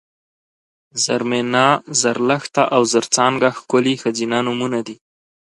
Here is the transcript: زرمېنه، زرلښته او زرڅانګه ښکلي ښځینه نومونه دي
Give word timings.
زرمېنه، 1.03 1.65
زرلښته 2.01 2.63
او 2.75 2.81
زرڅانګه 2.91 3.49
ښکلي 3.57 3.95
ښځینه 4.01 4.37
نومونه 4.45 4.79
دي 4.87 4.95